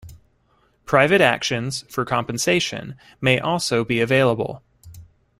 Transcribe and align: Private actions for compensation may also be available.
Private 0.85 1.21
actions 1.21 1.83
for 1.87 2.05
compensation 2.05 2.95
may 3.21 3.39
also 3.39 3.85
be 3.85 4.01
available. 4.01 4.63